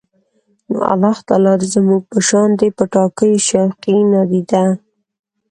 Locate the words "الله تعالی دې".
0.93-1.67